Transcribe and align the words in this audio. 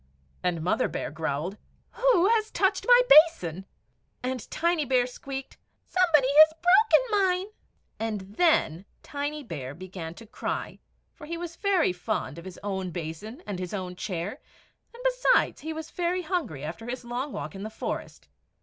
And 0.41 0.63
Mother 0.63 0.87
Bear 0.87 1.11
growled, 1.11 1.57
"WHO 1.91 2.25
HAS 2.29 2.49
TOUCHED 2.49 2.87
MY 2.87 3.01
BASIN?" 3.07 3.65
And 4.23 4.49
Tiny 4.49 4.83
Bear 4.83 5.05
squeaked, 5.05 5.59
"SOMEBODY 5.85 6.27
HAS 6.39 6.53
BROKEN 6.59 7.07
MINE!" 7.27 7.47
And 7.99 8.21
then 8.35 8.85
Tiny 9.03 9.43
Bear 9.43 9.75
began 9.75 10.15
to 10.15 10.25
cry, 10.25 10.79
for 11.13 11.27
he 11.27 11.37
was 11.37 11.55
very 11.55 11.93
fond 11.93 12.39
of 12.39 12.45
his 12.45 12.59
own 12.63 12.89
basin 12.89 13.43
and 13.45 13.59
his 13.59 13.75
own 13.75 13.95
chair; 13.95 14.39
and, 14.91 15.03
besides, 15.03 15.61
he 15.61 15.71
was 15.71 15.91
very 15.91 16.23
hungry 16.23 16.63
after 16.63 16.87
his 16.87 17.05
long 17.05 17.31
walk 17.31 17.53
in 17.53 17.61
the 17.61 17.69
forest. 17.69 18.27